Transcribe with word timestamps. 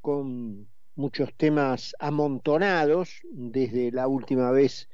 con 0.00 0.68
muchos 0.94 1.34
temas 1.34 1.96
amontonados 1.98 3.22
desde 3.24 3.90
la 3.90 4.06
última 4.06 4.52
vez 4.52 4.88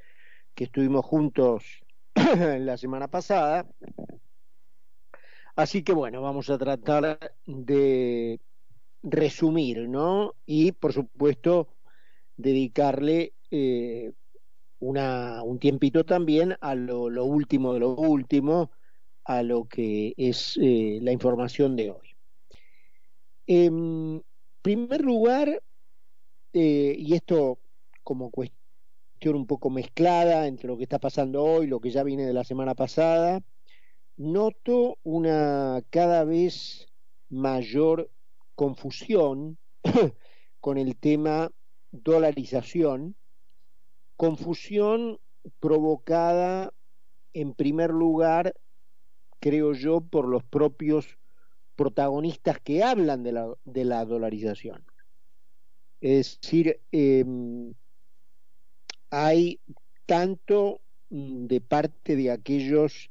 que 0.55 0.65
estuvimos 0.65 1.05
juntos 1.05 1.83
la 2.15 2.79
semana 2.79 3.09
pasada. 3.09 3.67
Así 5.55 5.83
que 5.83 5.93
bueno, 5.93 6.23
vamos 6.23 6.49
a 6.49 6.57
tratar 6.57 7.19
de 7.45 8.41
resumir, 9.03 9.87
¿no? 9.87 10.35
Y 10.47 10.73
por 10.73 10.95
supuesto 10.95 11.69
dedicarle 12.39 13.35
eh, 13.51 14.13
un 14.79 15.59
tiempito 15.61 16.07
también 16.07 16.57
a 16.63 16.75
lo, 16.75 17.05
último 17.27 17.75
de 17.75 17.81
lo 17.81 17.91
último, 17.91 18.71
a 19.25 19.43
lo 19.43 19.67
que 19.67 20.15
es 20.17 20.59
eh, 20.59 21.01
la 21.03 21.13
información 21.13 21.77
de 21.77 21.91
hoy. 21.91 22.17
En 23.47 24.25
primer 24.65 25.03
lugar, 25.03 25.63
eh, 26.55 26.97
y 26.99 27.13
esto 27.13 27.59
como 28.03 28.31
cuestión 28.31 29.37
un 29.37 29.47
poco 29.47 29.69
mezclada 29.69 30.47
entre 30.47 30.69
lo 30.69 30.79
que 30.79 30.85
está 30.85 30.99
pasando 30.99 31.45
hoy, 31.45 31.67
lo 31.67 31.81
que 31.81 31.91
ya 31.91 32.03
viene 32.03 32.25
de 32.25 32.33
la 32.33 32.45
semana 32.45 32.75
pasada, 32.75 33.43
noto 34.17 34.97
una 35.03 35.83
cada 35.91 36.25
vez 36.25 36.87
mayor 37.29 38.11
confusión 38.55 39.59
con 40.61 40.79
el 40.79 40.97
tema 40.97 41.51
dolarización, 41.91 43.17
confusión 44.17 45.21
provocada 45.61 46.73
en 47.35 47.53
primer 47.53 47.91
lugar, 47.91 48.55
creo 49.41 49.75
yo, 49.75 50.01
por 50.01 50.27
los 50.27 50.43
propios 50.43 51.19
protagonistas 51.77 52.61
que 52.61 52.83
hablan 52.83 53.23
de 53.23 53.33
la, 53.33 53.55
de 53.65 53.85
la 53.85 54.05
dolarización. 54.05 54.85
Es 56.01 56.39
decir, 56.41 56.81
eh, 56.93 57.25
hay 59.11 59.61
tanto 60.07 60.81
mm, 61.11 61.47
de 61.47 61.61
parte 61.61 62.17
de 62.17 62.31
aquellos 62.31 63.11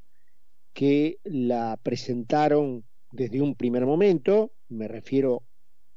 que 0.73 1.19
la 1.23 1.77
presentaron 1.81 2.83
desde 3.11 3.41
un 3.41 3.55
primer 3.55 3.85
momento, 3.85 4.51
me 4.69 4.87
refiero 4.87 5.43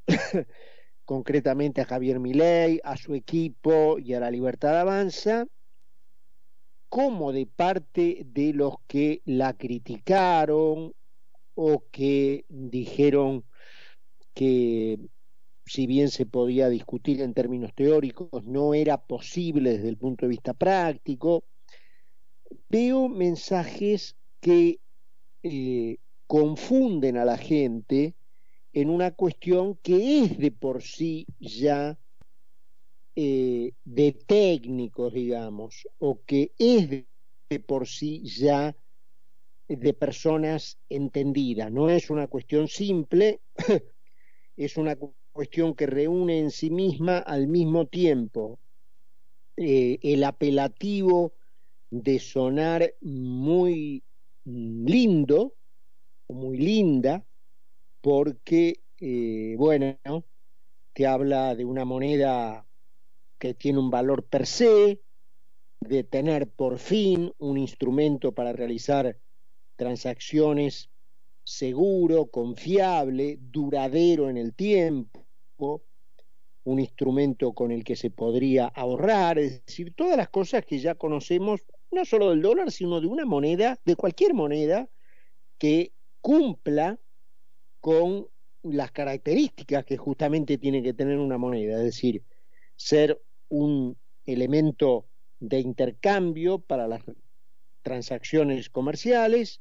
concretamente 1.05 1.81
a 1.81 1.87
Javier 1.87 2.21
Milei, 2.21 2.81
a 2.85 2.97
su 2.97 3.15
equipo 3.15 3.99
y 3.99 4.13
a 4.15 4.21
la 4.21 4.31
Libertad 4.31 4.79
Avanza, 4.79 5.47
como 6.89 7.33
de 7.33 7.47
parte 7.47 8.23
de 8.27 8.53
los 8.53 8.77
que 8.87 9.23
la 9.25 9.55
criticaron 9.55 10.95
o 11.57 11.85
que 11.91 12.45
dijeron 12.49 13.45
que 14.35 15.01
si 15.65 15.87
bien 15.89 16.11
se 16.11 16.27
podía 16.27 16.69
discutir 16.69 17.21
en 17.21 17.35
términos 17.35 17.75
teóricos, 17.75 18.45
no 18.45 18.75
era 18.75 18.99
posible 18.99 19.73
desde 19.73 19.89
el 19.89 19.97
punto 19.97 20.27
de 20.27 20.31
vista 20.31 20.55
práctico, 20.55 21.45
veo 22.69 23.09
mensajes 23.09 24.17
que 24.41 24.79
eh, 25.43 25.97
confunden 26.27 27.17
a 27.17 27.25
la 27.25 27.37
gente 27.37 28.15
en 28.73 28.91
una 28.91 29.11
cuestión 29.13 29.77
que 29.77 30.21
es 30.21 30.39
de 30.39 30.53
por 30.53 30.83
sí 30.83 31.27
ya 31.41 31.99
eh, 33.17 33.73
de 33.85 34.13
técnicos, 34.13 35.15
digamos, 35.15 35.89
o 35.99 36.21
que 36.27 36.53
es 36.59 36.91
de, 36.91 37.07
por 37.61 37.87
sí 37.89 38.23
ya 38.25 38.77
de 39.69 39.95
personas 39.95 40.79
entendidas. 40.89 41.73
No 41.73 41.91
es 41.91 42.11
una 42.11 42.29
cuestión 42.29 42.69
simple, 42.69 43.41
es 44.57 44.77
una 44.77 44.97
cuestión 45.33 45.75
que 45.75 45.87
reúne 45.87 46.39
en 46.39 46.51
sí 46.51 46.71
misma 46.71 47.19
al 47.19 47.49
mismo 47.49 47.87
tiempo 47.87 48.59
eh, 49.57 49.99
el 50.03 50.25
apelativo 50.25 51.33
de 51.91 52.19
sonar 52.19 52.95
muy 53.01 54.03
lindo, 54.45 55.55
muy 56.29 56.59
linda, 56.59 57.25
porque, 58.01 58.81
eh, 59.01 59.55
bueno, 59.59 59.97
te 60.93 61.07
habla 61.07 61.55
de 61.55 61.65
una 61.65 61.85
moneda 61.85 62.67
que 63.39 63.55
tiene 63.55 63.79
un 63.79 63.91
valor 63.91 64.25
per 64.25 64.47
se, 64.47 65.01
de 65.81 66.05
tener 66.05 66.49
por 66.49 66.79
fin 66.79 67.33
un 67.39 67.59
instrumento 67.59 68.33
para 68.33 68.53
realizar 68.53 69.19
transacciones 69.77 70.91
seguro, 71.45 72.27
confiable, 72.27 73.39
duradero 73.41 74.29
en 74.29 74.37
el 74.37 74.55
tiempo, 74.55 75.85
un 76.65 76.81
instrumento 76.81 77.53
con 77.53 77.71
el 77.71 77.85
que 77.85 77.95
se 77.95 78.11
podría 78.11 78.67
ahorrar, 78.67 79.39
es 79.39 79.65
decir, 79.65 79.95
todas 79.95 80.17
las 80.17 80.29
cosas 80.29 80.65
que 80.65 80.81
ya 80.81 80.97
conocemos, 80.97 81.65
no 81.93 82.05
solo 82.05 82.31
del 82.31 82.43
dólar, 82.43 82.73
sino 82.73 83.01
de 83.01 83.07
una 83.07 83.25
moneda, 83.25 83.79
de 83.85 83.95
cualquier 83.95 84.35
moneda 84.35 84.89
que 85.59 85.93
cumpla 86.21 86.99
con 87.81 88.27
las 88.65 88.91
características 88.91 89.85
que 89.85 89.97
justamente 89.97 90.59
tiene 90.59 90.83
que 90.83 90.93
tener 90.93 91.19
una 91.19 91.39
moneda, 91.39 91.79
es 91.79 91.85
decir, 91.85 92.25
ser 92.75 93.23
un 93.49 93.97
elemento 94.25 95.07
de 95.39 95.61
intercambio 95.61 96.59
para 96.59 96.89
las 96.89 97.03
transacciones 97.83 98.69
comerciales, 98.69 99.61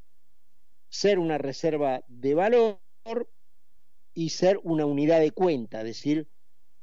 ser 0.90 1.20
una 1.20 1.38
reserva 1.38 2.04
de 2.08 2.34
valor 2.34 2.80
y 4.14 4.30
ser 4.30 4.60
una 4.64 4.86
unidad 4.86 5.20
de 5.20 5.32
cuenta, 5.32 5.80
es 5.80 5.86
decir, 5.86 6.28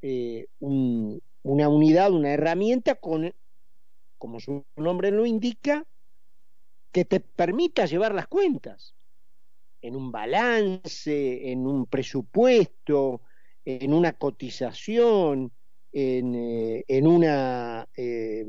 eh, 0.03 0.49
un, 0.59 1.23
una 1.43 1.69
unidad, 1.69 2.13
una 2.13 2.33
herramienta 2.33 2.95
con, 2.97 3.33
como 4.19 4.41
su 4.41 4.65
nombre 4.77 5.11
lo 5.11 5.27
indica, 5.27 5.87
que 6.93 7.05
te 7.05 7.21
permita 7.21 7.87
llevar 7.87 8.15
las 8.15 8.27
cuentas 8.27 8.95
en 9.81 9.97
un 9.97 10.13
balance, 10.13 11.51
en 11.51 11.67
un 11.67 11.87
presupuesto, 11.87 13.23
en 13.65 13.93
una 13.95 14.13
cotización, 14.13 15.53
en, 15.93 16.35
eh, 16.35 16.85
en 16.87 17.07
una 17.07 17.89
eh, 17.97 18.47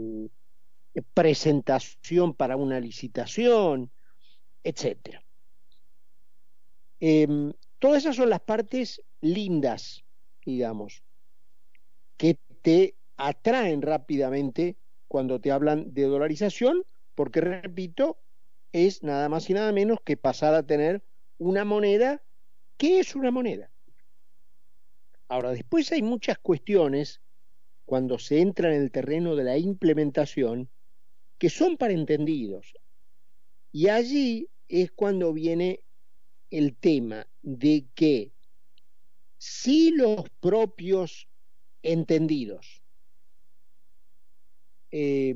presentación 1.13 2.33
para 2.33 2.55
una 2.55 2.79
licitación, 2.79 3.91
etcétera. 4.63 5.22
Eh, 7.05 7.27
Todas 7.83 8.03
esas 8.03 8.15
son 8.15 8.29
las 8.29 8.39
partes 8.39 9.03
lindas, 9.19 10.05
digamos, 10.45 11.03
que 12.15 12.39
te 12.61 12.95
atraen 13.17 13.81
rápidamente 13.81 14.77
cuando 15.09 15.41
te 15.41 15.51
hablan 15.51 15.93
de 15.93 16.03
dolarización, 16.03 16.85
porque, 17.13 17.41
repito, 17.41 18.21
es 18.71 19.03
nada 19.03 19.27
más 19.27 19.49
y 19.49 19.53
nada 19.53 19.73
menos 19.73 19.99
que 20.05 20.15
pasar 20.15 20.53
a 20.53 20.65
tener 20.65 21.03
una 21.39 21.65
moneda 21.65 22.23
que 22.77 23.01
es 23.01 23.17
una 23.17 23.31
moneda. 23.31 23.69
Ahora, 25.27 25.51
después 25.51 25.91
hay 25.91 26.03
muchas 26.03 26.37
cuestiones 26.37 27.19
cuando 27.83 28.17
se 28.17 28.39
entra 28.39 28.73
en 28.73 28.81
el 28.81 28.91
terreno 28.91 29.35
de 29.35 29.43
la 29.43 29.57
implementación 29.57 30.69
que 31.37 31.49
son 31.49 31.75
para 31.75 31.91
entendidos. 31.91 32.73
Y 33.73 33.89
allí 33.89 34.47
es 34.69 34.89
cuando 34.93 35.33
viene 35.33 35.83
el 36.53 36.75
tema 36.75 37.25
de 37.41 37.87
que 37.95 38.31
si 39.39 39.89
los 39.89 40.29
propios 40.39 41.27
entendidos 41.81 42.83
eh, 44.91 45.33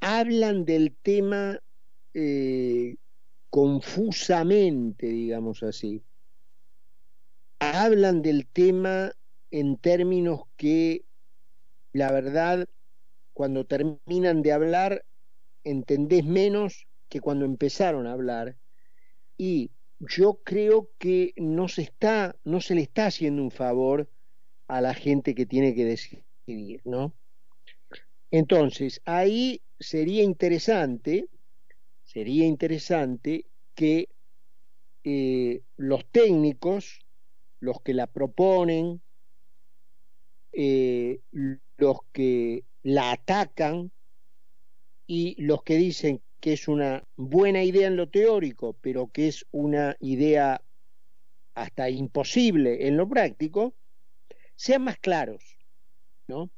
hablan 0.00 0.64
del 0.64 0.92
tema 1.02 1.60
eh, 2.14 2.96
confusamente, 3.48 5.06
digamos 5.06 5.62
así, 5.62 6.02
hablan 7.60 8.22
del 8.22 8.48
tema 8.48 9.12
en 9.52 9.76
términos 9.76 10.42
que 10.56 11.04
la 11.92 12.10
verdad 12.10 12.66
cuando 13.34 13.64
terminan 13.64 14.42
de 14.42 14.52
hablar 14.52 15.04
entendés 15.62 16.24
menos 16.24 16.88
que 17.08 17.20
cuando 17.20 17.44
empezaron 17.44 18.06
a 18.06 18.12
hablar 18.12 18.56
y 19.36 19.70
yo 19.98 20.40
creo 20.44 20.90
que 20.98 21.32
no 21.36 21.68
se 21.68 21.82
está 21.82 22.36
no 22.44 22.60
se 22.60 22.74
le 22.74 22.82
está 22.82 23.06
haciendo 23.06 23.42
un 23.42 23.50
favor 23.50 24.08
a 24.68 24.80
la 24.80 24.94
gente 24.94 25.34
que 25.34 25.46
tiene 25.46 25.74
que 25.74 25.84
decidir, 25.84 26.82
¿no? 26.84 27.14
Entonces, 28.30 29.00
ahí 29.04 29.62
sería 29.78 30.22
interesante 30.22 31.28
sería 32.06 32.46
interesante 32.46 33.46
que 33.74 34.08
eh, 35.04 35.62
los 35.76 36.06
técnicos, 36.10 37.04
los 37.60 37.80
que 37.82 37.94
la 37.94 38.06
proponen, 38.06 39.02
eh, 40.52 41.20
los 41.76 41.98
que 42.12 42.64
la 42.82 43.12
atacan 43.12 43.92
y 45.06 45.40
los 45.42 45.62
que 45.62 45.76
dicen 45.76 46.22
que 46.40 46.52
es 46.52 46.68
una 46.68 47.04
buena 47.16 47.62
idea 47.62 47.88
en 47.88 47.96
lo 47.96 48.08
teórico, 48.08 48.76
pero 48.80 49.08
que 49.08 49.28
es 49.28 49.46
una 49.50 49.96
idea 50.00 50.62
hasta 51.54 51.88
imposible 51.90 52.86
en 52.86 52.96
lo 52.96 53.08
práctico, 53.08 53.74
sean 54.54 54.84
más 54.84 54.98
claros, 54.98 55.42
¿no? 56.28 56.50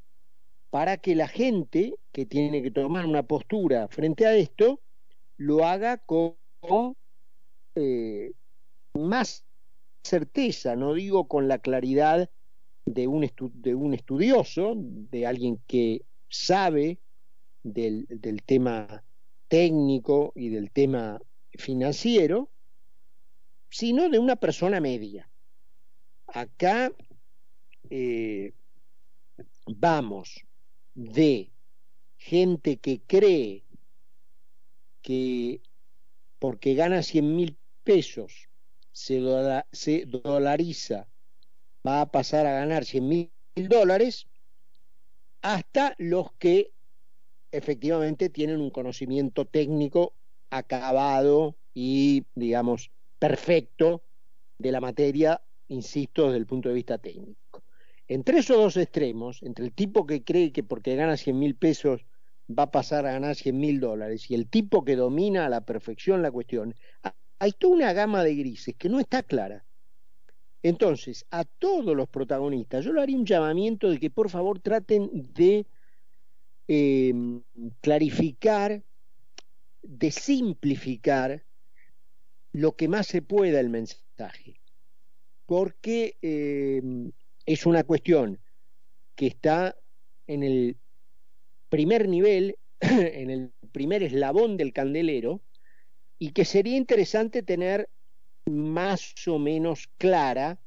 Para 0.71 0.99
que 0.99 1.15
la 1.15 1.29
gente 1.29 1.95
que 2.13 2.27
tiene 2.27 2.63
que 2.63 2.71
tomar 2.71 3.07
una 3.07 3.23
postura 3.23 3.89
frente 3.89 4.27
a 4.27 4.35
esto 4.35 4.81
lo 5.37 5.65
haga 5.65 5.99
con 5.99 6.37
eh, 7.75 8.33
más 8.95 9.45
certeza, 10.03 10.75
no 10.77 10.95
digo 10.95 11.29
con 11.29 11.49
la 11.49 11.59
claridad 11.59 12.29
de 12.85 13.07
un, 13.07 13.31
de 13.55 13.75
un 13.75 13.95
estudioso, 13.95 14.75
de 14.77 15.27
alguien 15.27 15.61
que 15.67 16.03
sabe 16.29 16.99
del, 17.63 18.07
del, 18.09 18.43
tema 18.43 19.03
técnico 19.49 20.33
y 20.37 20.51
del 20.51 20.71
tema 20.71 21.21
financiero, 21.53 22.51
sino 23.71 24.09
de 24.09 24.19
una 24.19 24.37
persona 24.37 24.81
media. 24.81 25.29
Acá 26.27 26.93
eh, 27.91 28.53
vamos 29.67 30.45
de 30.95 31.51
gente 32.17 32.77
que 32.79 33.01
cree 33.01 33.65
que 35.03 35.61
porque 36.39 36.75
gana 36.75 37.03
100 37.03 37.37
mil 37.37 37.57
pesos 37.83 38.49
se, 38.93 39.21
se 39.73 40.05
dolariza, 40.07 41.09
va 41.87 42.03
a 42.03 42.11
pasar 42.11 42.47
a 42.47 42.53
ganar 42.53 42.85
100 42.85 43.09
mil 43.09 43.31
dólares, 43.69 44.27
hasta 45.41 45.95
los 45.99 46.33
que 46.33 46.73
efectivamente 47.53 48.29
tienen 48.29 48.61
un 48.61 48.71
conocimiento 48.71 49.45
técnico 49.45 50.15
acabado 50.51 51.57
y, 51.75 52.25
digamos, 52.35 52.91
perfecto 53.19 54.03
de 54.59 54.73
la 54.73 54.81
materia, 54.81 55.43
insisto, 55.69 56.27
desde 56.27 56.39
el 56.39 56.47
punto 56.47 56.69
de 56.69 56.75
vista 56.75 56.99
técnico. 56.99 57.63
Entre 58.07 58.39
esos 58.39 58.57
dos 58.57 58.77
extremos, 58.77 59.43
entre 59.43 59.67
el 59.67 59.73
tipo 59.73 60.07
que 60.07 60.25
cree 60.25 60.53
que 60.53 60.63
porque 60.63 60.97
gana 60.97 61.17
100 61.17 61.39
mil 61.39 61.55
pesos 61.57 62.07
va 62.49 62.65
a 62.65 62.71
pasar 62.71 63.07
a 63.07 63.13
ganar 63.13 63.37
100 63.37 63.59
mil 63.59 63.81
dólares 63.81 64.31
y 64.31 64.35
el 64.35 64.49
tipo 64.49 64.85
que 64.85 64.97
domina 64.97 65.45
a 65.45 65.49
la 65.51 65.61
perfección 65.61 66.23
la 66.23 66.31
cuestión, 66.31 66.75
hay 67.39 67.53
toda 67.53 67.75
una 67.75 67.93
gama 67.93 68.25
de 68.25 68.35
grises 68.35 68.75
que 68.77 68.89
no 68.89 68.99
está 68.99 69.23
clara. 69.23 69.65
Entonces, 70.63 71.25
a 71.31 71.45
todos 71.45 71.95
los 71.95 72.09
protagonistas, 72.09 72.85
yo 72.85 72.93
le 72.93 73.03
haría 73.03 73.17
un 73.17 73.27
llamamiento 73.27 73.91
de 73.91 74.01
que 74.01 74.11
por 74.11 74.29
favor 74.29 74.59
traten 74.61 75.11
de 75.35 75.67
eh, 76.69 77.15
clarificar, 77.81 78.83
de 79.83 80.11
simplificar 80.11 81.43
lo 82.53 82.77
que 82.77 82.89
más 82.89 83.07
se 83.07 83.23
pueda 83.23 83.59
el 83.61 83.71
mensaje, 83.71 84.61
porque 85.47 86.17
eh, 86.21 86.83
es 87.47 87.67
una 87.67 87.85
cuestión 87.85 88.39
que 89.15 89.27
está 89.27 89.77
en 90.27 90.43
el 90.43 90.77
primer 91.71 92.07
nivel, 92.09 92.59
en 92.81 93.31
el 93.31 93.53
primer 93.73 94.03
eslabón 94.03 94.57
del 94.57 94.73
candelero, 94.73 95.41
y 96.19 96.33
que 96.33 96.45
sería 96.45 96.77
interesante 96.77 97.43
tener 97.43 97.89
más 98.45 99.15
o 99.27 99.39
menos 99.39 99.89
clara, 99.99 100.59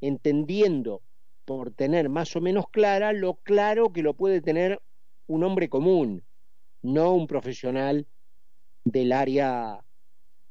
entendiendo 0.00 1.02
por 1.44 1.72
tener 1.72 2.08
más 2.08 2.34
o 2.36 2.40
menos 2.40 2.68
clara 2.70 3.12
lo 3.12 3.34
claro 3.34 3.92
que 3.92 4.02
lo 4.02 4.14
puede 4.14 4.40
tener 4.40 4.80
un 5.26 5.44
hombre 5.44 5.68
común, 5.68 6.22
no 6.82 7.14
un 7.14 7.26
profesional 7.26 8.06
del 8.84 9.12
área 9.12 9.84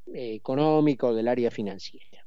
eh, 0.06 0.34
económica 0.34 1.06
o 1.06 1.14
del 1.14 1.28
área 1.28 1.50
financiera. 1.50 2.26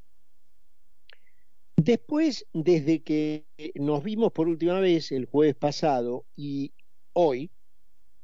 Después, 1.75 2.45
desde 2.53 3.03
que 3.03 3.45
nos 3.75 4.03
vimos 4.03 4.31
por 4.31 4.47
última 4.47 4.79
vez 4.79 5.11
el 5.11 5.25
jueves 5.25 5.55
pasado 5.55 6.25
y 6.35 6.71
hoy, 7.13 7.51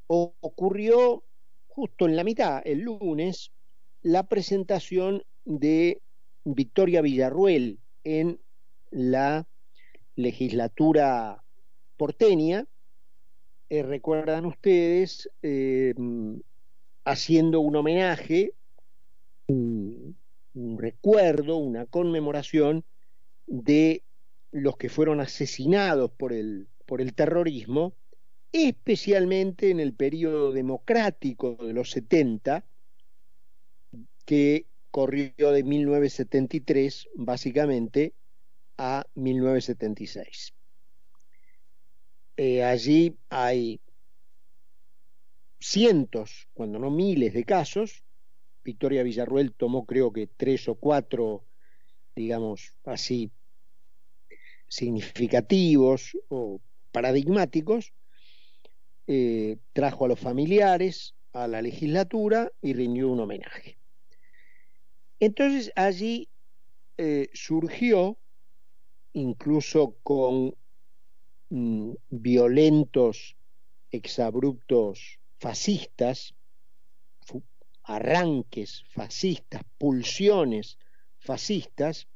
ocurrió 0.07 1.23
justo 1.67 2.05
en 2.05 2.15
la 2.15 2.23
mitad, 2.23 2.61
el 2.65 2.81
lunes, 2.81 3.51
la 4.01 4.23
presentación 4.23 5.23
de 5.45 6.01
Victoria 6.43 7.01
Villarruel 7.01 7.79
en 8.03 8.39
la 8.91 9.47
legislatura 10.15 11.43
porteña, 11.97 12.67
eh, 13.73 13.81
recuerdan 13.81 14.45
ustedes, 14.45 15.31
eh, 15.41 15.95
haciendo 17.05 17.59
un 17.59 17.75
homenaje, 17.75 18.53
un, 19.47 20.15
recuerdo, 20.77 21.57
una 21.57 21.87
conmemoración 21.87 22.83
de 23.47 24.03
los 24.51 24.77
que 24.77 24.89
fueron 24.89 25.21
asesinados 25.21 26.11
por 26.11 26.33
el, 26.33 26.67
por 26.85 27.01
el 27.01 27.15
terrorismo 27.15 27.95
especialmente 28.51 29.71
en 29.71 29.79
el 29.79 29.95
periodo 29.95 30.51
democrático 30.51 31.55
de 31.55 31.73
los 31.73 31.89
70, 31.89 32.63
que 34.23 34.67
corrió 34.91 35.51
de 35.51 35.63
1973 35.63 37.09
básicamente 37.15 38.13
a 38.77 39.07
1976. 39.15 40.53
Eh, 42.37 42.63
allí 42.63 43.17
hay 43.29 43.79
cientos, 45.59 46.49
cuando 46.53 46.79
no 46.79 46.89
miles 46.89 47.33
de 47.33 47.45
casos. 47.45 48.03
Victoria 48.63 49.03
Villarruel 49.03 49.53
tomó 49.53 49.85
creo 49.85 50.11
que 50.11 50.27
tres 50.27 50.67
o 50.67 50.75
cuatro, 50.75 51.45
digamos 52.15 52.77
así, 52.85 53.31
significativos 54.67 56.17
o 56.29 56.61
paradigmáticos, 56.91 57.93
eh, 59.07 59.57
trajo 59.73 60.05
a 60.05 60.07
los 60.07 60.19
familiares 60.19 61.15
a 61.33 61.47
la 61.47 61.61
legislatura 61.61 62.51
y 62.61 62.73
rindió 62.73 63.09
un 63.09 63.19
homenaje. 63.19 63.77
Entonces 65.19 65.71
allí 65.75 66.29
eh, 66.97 67.29
surgió, 67.33 68.17
incluso 69.13 69.97
con 70.03 70.55
mm, 71.53 71.93
violentos 72.09 73.37
exabruptos 73.91 75.19
fascistas, 75.37 76.33
arranques 77.83 78.83
fascistas, 78.89 79.61
pulsiones 79.77 80.79
fascistas, 81.19 82.07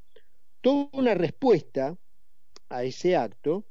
toda 0.62 0.89
una 0.94 1.13
respuesta 1.13 1.95
a 2.69 2.84
ese 2.84 3.16
acto 3.16 3.63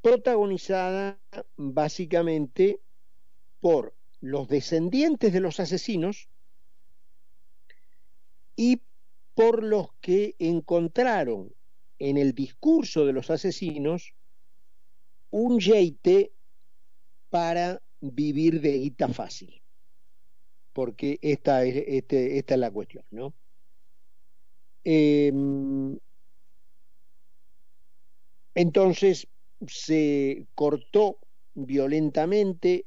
protagonizada 0.00 1.18
básicamente 1.56 2.80
por 3.58 3.94
los 4.20 4.46
descendientes 4.46 5.32
de 5.32 5.40
los 5.40 5.58
asesinos 5.58 6.28
y 8.54 8.80
por 9.34 9.64
los 9.64 9.92
que 10.00 10.36
encontraron 10.38 11.52
en 11.98 12.16
el 12.16 12.32
discurso 12.32 13.06
de 13.06 13.12
los 13.12 13.30
asesinos 13.30 14.14
un 15.30 15.58
yeite 15.58 16.32
para 17.30 17.80
vivir 18.00 18.60
de 18.60 18.78
guita 18.78 19.08
fácil. 19.08 19.62
Porque 20.72 21.18
esta 21.22 21.64
es, 21.64 21.84
este, 21.86 22.56
la 22.56 22.70
cuestión, 22.70 23.04
¿no? 23.10 23.34
Eh, 24.84 25.32
entonces, 28.54 29.28
se 29.66 30.46
cortó 30.54 31.18
violentamente 31.54 32.86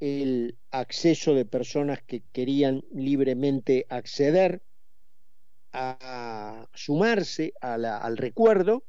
el 0.00 0.58
acceso 0.70 1.34
de 1.34 1.44
personas 1.44 2.02
que 2.02 2.22
querían 2.32 2.84
libremente 2.92 3.86
acceder 3.88 4.62
a 5.72 6.68
sumarse 6.74 7.52
al 7.60 8.16
recuerdo. 8.16 8.84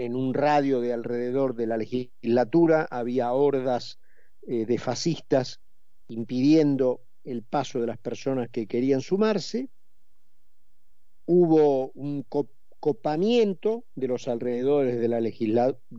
En 0.00 0.16
un 0.16 0.32
radio 0.32 0.80
de 0.80 0.94
alrededor 0.94 1.54
de 1.54 1.66
la 1.66 1.76
legislatura 1.76 2.88
había 2.90 3.34
hordas 3.34 4.00
eh, 4.46 4.64
de 4.64 4.78
fascistas 4.78 5.60
impidiendo 6.08 7.02
el 7.22 7.42
paso 7.42 7.82
de 7.82 7.86
las 7.86 7.98
personas 7.98 8.48
que 8.48 8.66
querían 8.66 9.02
sumarse. 9.02 9.68
Hubo 11.26 11.90
un 11.90 12.24
copamiento 12.80 13.84
de 13.94 14.08
los 14.08 14.26
alrededores 14.26 14.98
de 14.98 15.08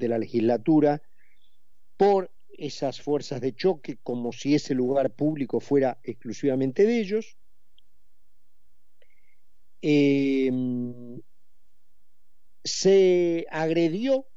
la, 0.07 0.17
legislatura 0.17 1.03
por 1.95 2.31
esas 2.49 3.01
fuerzas 3.01 3.39
de 3.39 3.53
choque 3.53 3.99
como 4.01 4.31
si 4.31 4.55
ese 4.55 4.73
lugar 4.73 5.11
público 5.11 5.59
fuera 5.59 5.99
exclusivamente 6.01 6.87
de 6.87 6.99
ellos. 6.99 7.37
Em, 9.83 11.21
se 12.63 13.45
agredió 13.49 14.27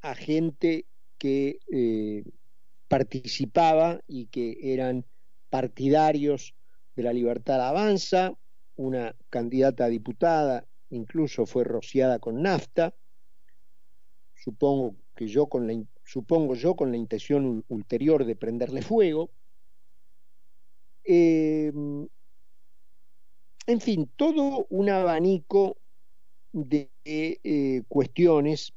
a 0.00 0.14
gente 0.14 0.86
que 1.18 1.58
eh, 1.72 2.24
participaba 2.88 4.00
y 4.06 4.26
que 4.26 4.58
eran 4.74 5.04
partidarios 5.50 6.54
de 6.94 7.02
la 7.02 7.12
libertad 7.12 7.60
avanza, 7.66 8.34
una 8.76 9.16
candidata 9.30 9.86
a 9.86 9.88
diputada 9.88 10.66
incluso 10.90 11.46
fue 11.46 11.64
rociada 11.64 12.18
con 12.18 12.42
nafta, 12.42 12.94
supongo 14.34 14.96
que 15.14 15.28
yo 15.28 15.46
con 15.46 15.66
la, 15.66 15.82
supongo 16.04 16.54
yo 16.54 16.76
con 16.76 16.90
la 16.90 16.96
intención 16.96 17.64
ulterior 17.68 18.24
de 18.24 18.36
prenderle 18.36 18.82
fuego. 18.82 19.30
Eh, 21.04 21.72
en 23.66 23.80
fin, 23.80 24.10
todo 24.16 24.66
un 24.70 24.90
abanico 24.90 25.76
de 26.56 26.90
eh, 27.04 27.82
cuestiones 27.86 28.72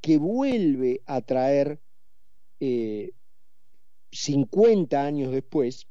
que 0.00 0.18
vuelve 0.18 1.02
a 1.06 1.20
traer 1.20 1.78
50 4.10 4.96
eh, 4.96 5.06
años 5.06 5.30
después 5.30 5.86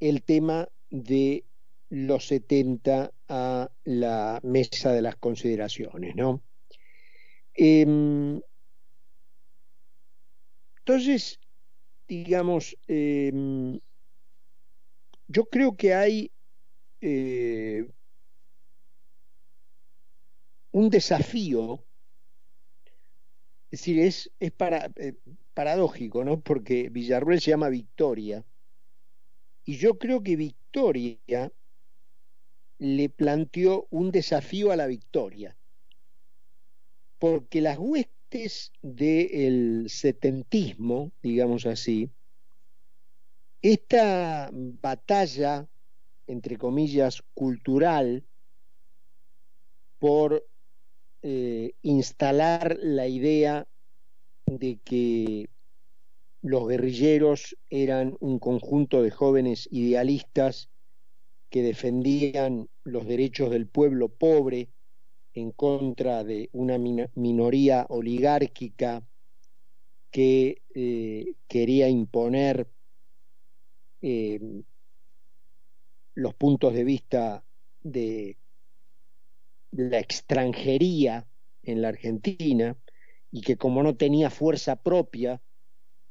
el 0.00 0.22
tema 0.22 0.66
de 0.88 1.44
los 1.90 2.26
70 2.28 3.12
a 3.28 3.70
la 3.84 4.40
mesa 4.42 4.92
de 4.92 5.02
las 5.02 5.16
consideraciones, 5.16 6.16
¿no? 6.16 6.42
Em, 7.52 8.40
entonces, 10.78 11.38
digamos, 12.08 12.78
em, 12.88 13.78
yo 15.28 15.44
creo 15.44 15.76
que 15.76 15.92
hay 15.92 16.32
eh, 17.02 17.86
un 20.72 20.90
desafío, 20.90 21.84
es 23.70 23.80
decir, 23.80 23.98
es, 24.00 24.30
para, 24.56 24.90
eh, 24.96 25.14
paradójico, 25.54 26.24
¿no? 26.24 26.40
Porque 26.40 26.88
Villarruel 26.90 27.40
se 27.40 27.50
llama 27.50 27.68
Victoria, 27.68 28.44
y 29.64 29.76
yo 29.76 29.98
creo 29.98 30.22
que 30.22 30.36
Victoria 30.36 31.52
le 32.78 33.08
planteó 33.10 33.86
un 33.90 34.10
desafío 34.10 34.72
a 34.72 34.76
la 34.76 34.86
victoria, 34.86 35.56
porque 37.18 37.60
las 37.60 37.78
huestes 37.78 38.72
del 38.80 39.86
setentismo, 39.88 41.12
digamos 41.22 41.66
así, 41.66 42.10
esta 43.62 44.50
batalla, 44.52 45.68
entre 46.26 46.56
comillas, 46.56 47.22
cultural 47.34 48.24
por 49.98 50.49
eh, 51.22 51.72
instalar 51.82 52.78
la 52.80 53.06
idea 53.06 53.66
de 54.46 54.78
que 54.84 55.50
los 56.42 56.66
guerrilleros 56.66 57.56
eran 57.68 58.16
un 58.20 58.38
conjunto 58.38 59.02
de 59.02 59.10
jóvenes 59.10 59.68
idealistas 59.70 60.70
que 61.50 61.62
defendían 61.62 62.68
los 62.84 63.06
derechos 63.06 63.50
del 63.50 63.66
pueblo 63.66 64.08
pobre 64.08 64.70
en 65.34 65.52
contra 65.52 66.24
de 66.24 66.48
una 66.52 66.78
minoría 66.78 67.86
oligárquica 67.88 69.04
que 70.10 70.62
eh, 70.74 71.34
quería 71.46 71.88
imponer 71.88 72.68
eh, 74.02 74.40
los 76.14 76.34
puntos 76.34 76.74
de 76.74 76.84
vista 76.84 77.44
de 77.82 78.36
la 79.72 79.98
extranjería 79.98 81.26
en 81.62 81.82
la 81.82 81.88
Argentina 81.88 82.76
y 83.30 83.42
que 83.42 83.56
como 83.56 83.82
no 83.82 83.96
tenía 83.96 84.30
fuerza 84.30 84.76
propia 84.76 85.42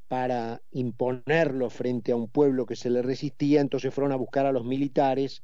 para 0.08 0.62
imponerlo 0.72 1.70
frente 1.70 2.12
a 2.12 2.16
un 2.16 2.30
pueblo 2.30 2.66
que 2.66 2.75
se 2.75 2.89
le 2.89 3.01
resistía, 3.01 3.62
entonces 3.62 3.94
fueron 3.94 4.12
a 4.12 4.18
buscar 4.18 4.46
a 4.46 4.51
los 4.51 4.66
militares 4.66 5.44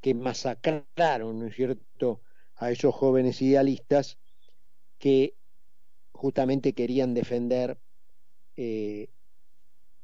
que 0.00 0.14
masacraron, 0.14 1.38
¿no 1.38 1.46
es 1.46 1.56
cierto?, 1.56 2.20
a 2.56 2.70
esos 2.70 2.94
jóvenes 2.94 3.40
idealistas 3.40 4.18
que 4.98 5.36
justamente 6.12 6.74
querían 6.74 7.14
defender 7.14 7.80
eh, 8.56 9.10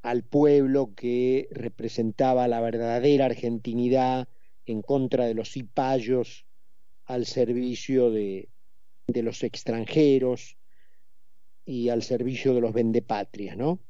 al 0.02 0.24
pueblo 0.24 0.94
que 0.94 1.48
representaba 1.50 2.48
la 2.48 2.60
verdadera 2.60 3.26
argentinidad 3.26 4.28
en 4.64 4.82
contra 4.82 5.26
de 5.26 5.34
los 5.34 5.52
cipayos 5.52 6.47
al 7.08 7.24
servicio 7.24 8.10
de, 8.10 8.50
los 9.06 9.42
extranjeros 9.42 10.58
y 11.64 11.88
al 11.88 12.02
servicio 12.02 12.54
de 12.54 12.60
los 12.60 12.74
vendepatrias, 12.74 13.56
¿no? 13.56 13.80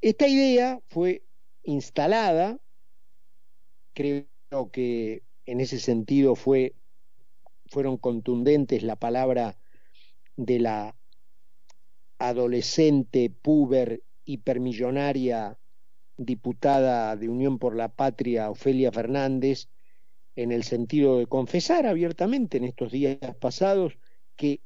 Esta 0.00 0.26
idea 0.26 0.80
fue 0.88 1.22
instalada, 1.62 2.58
creo 3.92 4.26
que 4.72 5.22
en 5.44 5.60
ese 5.60 5.78
sentido 5.78 6.34
fue, 6.34 6.74
fueron 7.66 7.98
contundentes 7.98 8.82
la 8.82 8.96
palabra 8.96 9.58
de 10.36 10.58
la 10.60 10.96
adolescente, 12.18 13.28
puber, 13.28 14.02
hipermillonaria 14.24 15.58
diputada 16.16 17.16
de 17.16 17.28
Unión 17.28 17.58
por 17.58 17.76
la 17.76 17.88
Patria, 17.88 18.50
Ofelia 18.50 18.90
Fernández, 18.90 19.68
en 20.36 20.52
el 20.52 20.62
sentido 20.62 21.18
de 21.18 21.26
confesar 21.26 21.86
abiertamente 21.86 22.56
en 22.56 22.64
estos 22.64 22.92
días 22.92 23.18
pasados 23.40 23.98
que, 24.36 24.60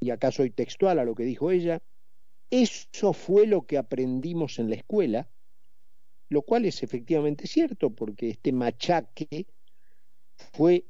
y 0.00 0.10
acá 0.10 0.32
soy 0.32 0.50
textual 0.50 0.98
a 0.98 1.04
lo 1.04 1.14
que 1.14 1.24
dijo 1.24 1.50
ella, 1.50 1.82
eso 2.50 3.12
fue 3.12 3.46
lo 3.46 3.66
que 3.66 3.78
aprendimos 3.78 4.58
en 4.58 4.70
la 4.70 4.76
escuela, 4.76 5.28
lo 6.28 6.42
cual 6.42 6.64
es 6.64 6.82
efectivamente 6.82 7.46
cierto, 7.46 7.90
porque 7.90 8.30
este 8.30 8.52
machaque 8.52 9.46
fue 10.52 10.84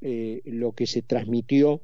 eh, 0.00 0.42
lo 0.44 0.72
que 0.72 0.86
se 0.86 1.02
transmitió 1.02 1.82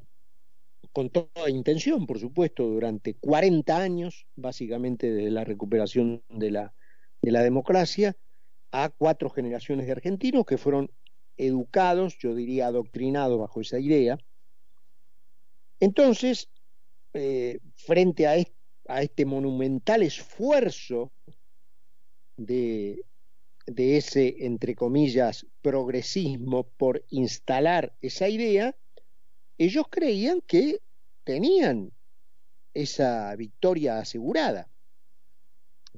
con 0.92 1.10
toda 1.10 1.50
intención, 1.50 2.06
por 2.06 2.18
supuesto, 2.18 2.66
durante 2.66 3.14
40 3.14 3.76
años, 3.76 4.26
básicamente 4.36 5.10
desde 5.10 5.30
la 5.30 5.44
recuperación 5.44 6.22
de 6.28 6.50
la, 6.50 6.74
de 7.22 7.30
la 7.30 7.42
democracia, 7.42 8.16
a 8.70 8.90
cuatro 8.90 9.30
generaciones 9.30 9.86
de 9.86 9.92
argentinos 9.92 10.44
que 10.44 10.58
fueron 10.58 10.90
educados, 11.38 12.18
yo 12.18 12.34
diría 12.34 12.66
adoctrinados 12.66 13.38
bajo 13.38 13.60
esa 13.60 13.78
idea. 13.78 14.18
Entonces, 15.80 16.48
eh, 17.14 17.60
frente 17.76 18.26
a 18.26 19.00
este 19.00 19.24
monumental 19.24 20.02
esfuerzo 20.02 21.12
de, 22.36 23.04
de 23.66 23.96
ese, 23.96 24.36
entre 24.40 24.74
comillas, 24.74 25.46
progresismo 25.62 26.64
por 26.64 27.04
instalar 27.10 27.94
esa 28.00 28.28
idea, 28.28 28.74
ellos 29.58 29.86
creían 29.90 30.40
que 30.40 30.80
tenían 31.24 31.92
esa 32.74 33.34
victoria 33.36 33.98
asegurada. 33.98 34.68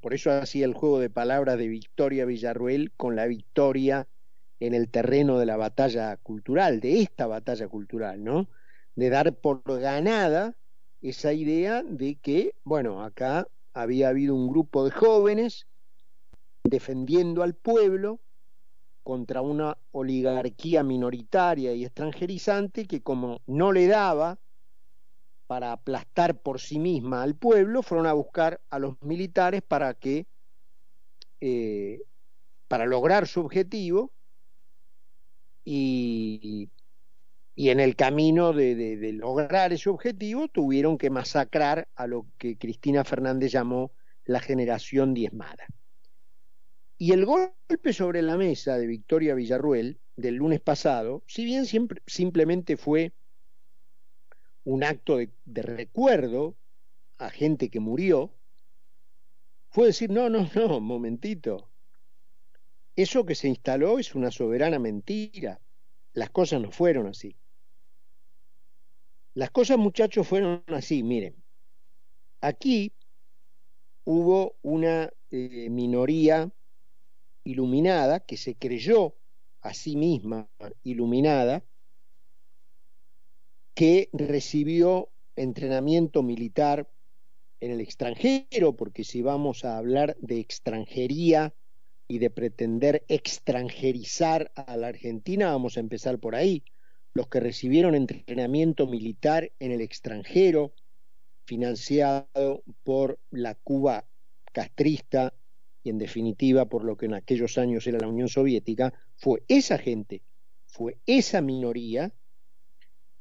Por 0.01 0.15
eso 0.15 0.33
hacía 0.33 0.65
el 0.65 0.75
juego 0.75 0.99
de 0.99 1.11
palabras 1.11 1.59
de 1.59 1.69
Victoria 1.69 2.25
Villarruel 2.25 2.91
con 2.93 3.17
la 3.17 3.27
victoria 3.27 4.09
en 4.61 4.75
el 4.75 4.91
terreno 4.91 5.39
de 5.39 5.47
la 5.47 5.57
batalla 5.57 6.17
cultural, 6.19 6.81
de 6.81 7.01
esta 7.01 7.27
batalla 7.27 7.67
cultural, 7.67 8.23
¿no? 8.23 8.49
De 8.95 9.09
dar 9.09 9.35
por 9.35 9.63
ganada 9.81 10.55
esa 11.01 11.33
idea 11.33 11.83
de 11.83 12.17
que, 12.17 12.55
bueno, 12.63 13.03
acá 13.03 13.49
había 13.73 14.11
habido 14.11 14.35
un 14.35 14.49
grupo 14.49 14.85
de 14.85 14.91
jóvenes 14.91 15.67
defendiendo 16.63 17.43
al 17.43 17.55
pueblo 17.55 18.21
contra 19.03 19.41
una 19.41 19.79
oligarquía 19.93 20.83
minoritaria 20.83 21.73
y 21.73 21.85
extranjerizante 21.85 22.87
que 22.87 23.03
como 23.03 23.41
no 23.47 23.73
le 23.73 23.87
daba 23.87 24.39
para 25.47 25.73
aplastar 25.73 26.39
por 26.39 26.61
sí 26.61 26.79
misma 26.79 27.23
al 27.23 27.35
pueblo, 27.35 27.83
fueron 27.83 28.07
a 28.07 28.13
buscar 28.13 28.61
a 28.69 28.79
los 28.79 29.01
militares 29.03 29.63
para 29.63 29.95
que, 29.95 30.27
eh, 31.41 32.03
para 32.69 32.87
lograr 32.87 33.27
su 33.27 33.41
objetivo 33.41 34.13
y, 35.65 36.71
en 37.57 37.81
el 37.81 37.95
camino 37.97 38.53
de, 38.53 39.13
lograr 39.13 39.73
ese 39.73 39.91
objetivo 39.91 40.49
tuvieron 40.49 40.99
que 40.99 41.11
masacrar 41.11 41.89
a 41.95 42.07
lo 42.07 42.27
que 42.39 42.57
Cristina 42.57 43.05
Fernández 43.05 43.53
llamó 43.53 43.93
la 44.25 44.41
generación 44.41 45.15
diezmada. 45.15 45.67
Y 46.97 47.13
el 47.13 47.25
golpe 47.25 47.93
sobre 47.93 48.23
la 48.23 48.37
mesa 48.37 48.77
de 48.77 48.87
Victoria 48.87 49.35
Villarruel 49.35 49.99
del 50.17 50.37
lunes 50.37 50.61
pasado, 50.61 51.23
si 51.27 51.45
bien 51.45 51.65
simplemente 52.07 52.77
fue 52.77 53.13
un 54.65 54.85
acto 54.85 55.17
de, 55.17 55.31
de 55.47 55.63
recuerdo 55.63 56.57
a 57.19 57.31
gente 57.31 57.71
que 57.71 57.81
murió, 57.81 58.33
fue 59.71 59.87
decir, 59.87 60.11
no, 60.11 60.29
no, 60.29 60.49
no, 60.55 60.81
momentito, 60.81 61.70
eso 63.03 63.25
que 63.25 63.35
se 63.35 63.49
instaló 63.49 63.99
es 63.99 64.15
una 64.15 64.31
soberana 64.31 64.79
mentira, 64.79 65.61
las 66.13 66.31
cosas 66.31 66.61
no 66.61 66.71
fueron 66.71 67.07
así. 67.07 67.37
Las 69.35 69.51
cosas, 69.51 69.79
muchachos, 69.79 70.27
fueron 70.27 70.65
así, 70.67 71.03
miren. 71.03 71.37
Aquí 72.41 72.93
hubo 74.05 74.57
una 74.63 75.11
eh, 75.31 75.69
minoría 75.71 76.51
iluminada 77.45 78.21
que 78.21 78.37
se 78.37 78.57
creyó 78.57 79.15
a 79.61 79.73
sí 79.73 79.97
misma 79.97 80.49
iluminada 80.83 81.65
que 83.75 84.11
recibió 84.13 85.11
entrenamiento 85.37 86.23
militar 86.23 86.91
en 87.61 87.71
el 87.71 87.81
extranjero, 87.81 88.75
porque 88.75 89.05
si 89.05 89.23
vamos 89.23 89.65
a 89.65 89.79
hablar 89.79 90.17
de 90.21 90.41
extranjería 90.41 91.55
y 92.11 92.19
de 92.19 92.29
pretender 92.29 93.05
extranjerizar 93.07 94.51
a 94.57 94.77
la 94.77 94.89
Argentina, 94.89 95.53
vamos 95.53 95.77
a 95.77 95.81
empezar 95.81 96.19
por 96.19 96.35
ahí. 96.35 96.65
Los 97.15 97.29
que 97.29 97.39
recibieron 97.39 97.95
entrenamiento 97.95 98.89
militar 98.89 99.53
en 99.61 99.71
el 99.71 99.81
extranjero, 99.81 100.73
financiado 101.45 102.65
por 102.83 103.21
la 103.31 103.55
Cuba 103.55 104.09
castrista 104.53 105.33
y 105.85 105.91
en 105.91 105.99
definitiva 105.99 106.65
por 106.65 106.83
lo 106.83 106.97
que 106.97 107.07
en 107.07 107.15
aquellos 107.15 107.59
años 107.59 107.87
era 107.87 108.01
la 108.01 108.09
Unión 108.09 108.29
Soviética, 108.29 108.93
fue 109.17 109.45
esa 109.47 109.79
gente, 109.79 110.21
fue 110.67 110.99
esa 111.07 111.41
minoría 111.41 112.13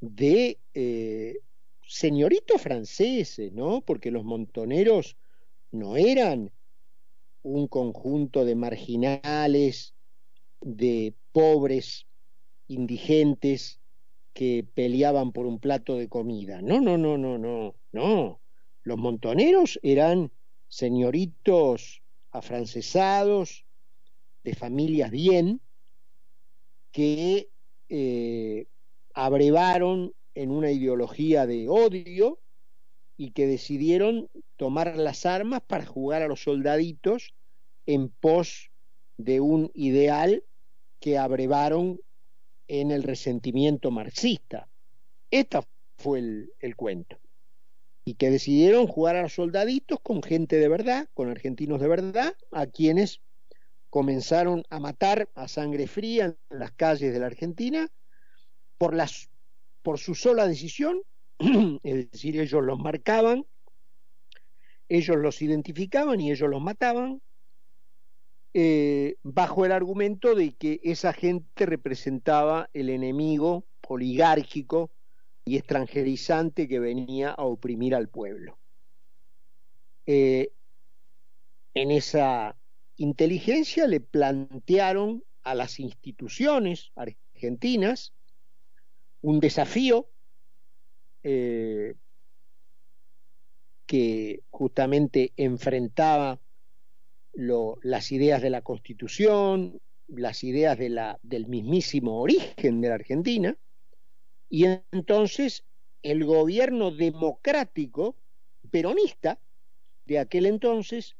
de 0.01 0.57
eh, 0.73 1.37
señoritos 1.85 2.59
franceses, 2.59 3.53
¿no? 3.53 3.81
Porque 3.81 4.09
los 4.09 4.23
montoneros 4.23 5.15
no 5.71 5.95
eran 5.95 6.51
un 7.43 7.67
conjunto 7.67 8.45
de 8.45 8.55
marginales, 8.55 9.93
de 10.61 11.13
pobres, 11.31 12.07
indigentes 12.67 13.79
que 14.33 14.65
peleaban 14.73 15.31
por 15.31 15.45
un 15.45 15.59
plato 15.59 15.95
de 15.95 16.07
comida. 16.07 16.61
No, 16.61 16.79
no, 16.79 16.97
no, 16.97 17.17
no, 17.17 17.37
no, 17.37 17.75
no. 17.91 18.41
Los 18.83 18.97
montoneros 18.97 19.79
eran 19.83 20.31
señoritos 20.67 22.01
afrancesados, 22.31 23.65
de 24.43 24.55
familias 24.55 25.11
bien, 25.11 25.61
que 26.91 27.49
eh, 27.89 28.67
abrevaron 29.13 30.13
en 30.35 30.51
una 30.51 30.71
ideología 30.71 31.45
de 31.45 31.67
odio 31.67 32.39
y 33.19 33.31
que 33.31 33.47
decidieron 33.47 34.29
tomar 34.55 34.95
las 34.95 35.25
armas 35.25 35.59
para 35.67 35.85
jugar 35.85 36.21
a 36.21 36.29
los 36.29 36.43
soldaditos 36.43 37.33
en 37.85 38.07
pos 38.07 38.71
de 39.17 39.41
un 39.41 39.71
ideal 39.73 40.45
que 41.01 41.17
abrevaron 41.17 41.99
en 42.69 42.91
el 42.91 43.03
resentimiento 43.03 43.91
marxista. 43.91 44.69
Este 45.31 45.59
fue 45.97 46.19
el, 46.19 46.53
el 46.59 46.77
cuento. 46.77 47.19
Y 48.05 48.13
que 48.13 48.29
decidieron 48.29 48.87
jugar 48.87 49.17
a 49.17 49.23
los 49.23 49.33
soldaditos 49.33 49.99
con 50.01 50.23
gente 50.23 50.55
de 50.55 50.69
verdad, 50.69 51.09
con 51.13 51.29
argentinos 51.29 51.81
de 51.81 51.89
verdad, 51.89 52.37
a 52.51 52.67
quienes 52.67 53.19
comenzaron 53.89 54.63
a 54.69 54.79
matar 54.79 55.27
a 55.35 55.49
sangre 55.49 55.87
fría 55.87 56.37
en 56.49 56.57
las 56.57 56.71
calles 56.71 57.11
de 57.11 57.19
la 57.19 57.25
Argentina 57.25 57.89
por 58.77 58.95
las 58.95 59.29
por 59.81 59.99
su 59.99 60.15
sola 60.15 60.47
decisión, 60.47 61.01
es 61.83 62.11
decir, 62.11 62.39
ellos 62.39 62.63
los 62.63 62.79
marcaban, 62.79 63.45
ellos 64.89 65.17
los 65.17 65.41
identificaban 65.41 66.19
y 66.19 66.31
ellos 66.31 66.49
los 66.49 66.61
mataban, 66.61 67.21
eh, 68.53 69.15
bajo 69.23 69.65
el 69.65 69.71
argumento 69.71 70.35
de 70.35 70.53
que 70.53 70.81
esa 70.83 71.13
gente 71.13 71.65
representaba 71.65 72.69
el 72.73 72.89
enemigo 72.89 73.65
oligárquico 73.87 74.91
y 75.45 75.57
extranjerizante 75.57 76.67
que 76.67 76.79
venía 76.79 77.31
a 77.31 77.43
oprimir 77.43 77.95
al 77.95 78.09
pueblo. 78.09 78.57
Eh, 80.05 80.51
en 81.73 81.91
esa 81.91 82.55
inteligencia 82.97 83.87
le 83.87 83.99
plantearon 83.99 85.23
a 85.43 85.55
las 85.55 85.79
instituciones 85.79 86.91
argentinas 86.95 88.13
un 89.21 89.39
desafío 89.39 90.09
eh, 91.23 91.95
que 93.85 94.41
justamente 94.49 95.33
enfrentaba 95.35 96.39
las 97.33 98.11
ideas 98.11 98.41
de 98.41 98.49
la 98.49 98.61
Constitución, 98.61 99.79
las 100.07 100.43
ideas 100.43 100.77
del 100.77 101.47
mismísimo 101.47 102.19
origen 102.19 102.81
de 102.81 102.89
la 102.89 102.95
Argentina, 102.95 103.57
y 104.49 104.65
entonces 104.91 105.63
el 106.03 106.25
gobierno 106.25 106.91
democrático 106.91 108.15
peronista 108.71 109.39
de 110.05 110.19
aquel 110.19 110.45
entonces 110.45 111.15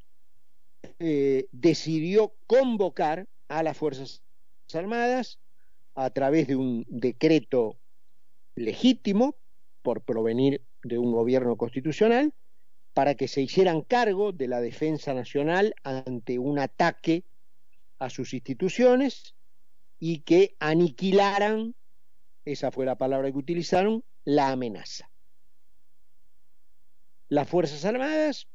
eh, 1.00 1.48
decidió 1.52 2.34
convocar 2.48 3.28
a 3.48 3.64
las 3.64 3.78
Fuerzas 3.78 4.22
Armadas 4.74 5.40
a 5.96 6.10
través 6.12 6.48
de 6.48 6.56
un 6.56 6.86
decreto 6.88 7.78
legítimo 8.56 9.36
por 9.90 10.04
provenir 10.04 10.62
de 10.84 11.00
un 11.00 11.12
gobierno 11.12 11.58
constitucional 11.58 12.32
para 12.94 13.16
que 13.16 13.28
se 13.28 13.42
hicieran 13.42 13.82
cargo 13.82 14.32
de 14.32 14.48
la 14.48 14.62
defensa 14.62 15.16
nacional 15.16 15.74
ante 15.82 16.38
un 16.38 16.60
ataque 16.60 17.24
a 17.98 18.12
sus 18.12 18.36
instituciones 18.36 19.34
y 19.98 20.20
que 20.20 20.56
aniquilaran, 20.60 21.74
esa 22.46 22.70
fue 22.70 22.86
la 22.86 23.00
palabra 23.00 23.32
que 23.32 23.40
utilizaron, 23.40 24.04
la 24.26 24.52
amenaza. 24.52 25.10
Las 27.30 27.50
Fuerzas 27.50 27.84
Armadas, 27.84 28.48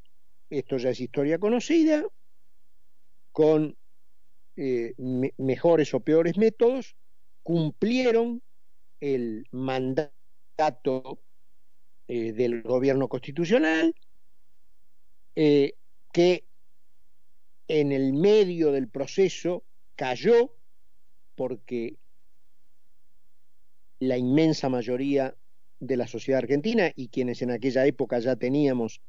esto 0.51 0.77
ya 0.77 0.91
es 0.91 1.01
historia 1.01 1.41
conocida, 1.41 2.05
con 3.33 3.77
eh, 4.55 4.95
me 4.99 5.35
mejores 5.37 5.93
o 5.95 5.99
peores 5.99 6.37
métodos, 6.37 6.95
cumplieron 7.43 8.41
el 9.01 9.49
mandato 9.51 10.13
eh, 12.09 12.33
del 12.33 12.63
gobierno 12.63 13.09
constitucional, 13.09 13.95
eh, 15.37 15.75
que 16.13 16.45
en 17.69 17.93
el 17.93 18.13
medio 18.13 18.73
del 18.73 18.89
proceso 18.89 19.65
cayó 19.97 20.55
porque 21.35 21.97
la 23.99 24.19
inmensa 24.19 24.69
mayoría 24.69 25.35
de 25.81 25.97
la 25.97 26.07
sociedad 26.07 26.39
argentina 26.39 26.93
y 26.95 27.09
quienes 27.09 27.43
en 27.43 27.51
aquella 27.51 27.87
época 27.87 28.19
ya 28.19 28.37
teníamos 28.37 29.01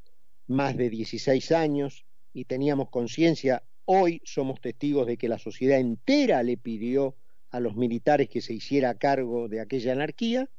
más 0.47 0.77
de 0.77 0.89
16 0.89 1.51
años 1.51 2.05
y 2.33 2.45
teníamos 2.45 2.89
conciencia, 2.89 3.63
hoy 3.85 4.21
somos 4.23 4.61
testigos 4.61 5.07
de 5.07 5.17
que 5.17 5.29
la 5.29 5.37
sociedad 5.37 5.79
entera 5.79 6.43
le 6.43 6.57
pidió 6.57 7.15
a 7.49 7.59
los 7.59 7.75
militares 7.75 8.29
que 8.29 8.41
se 8.41 8.53
hiciera 8.53 8.97
cargo 8.97 9.47
de 9.47 9.61
aquella 9.61 9.93
anarquía. 9.93 10.49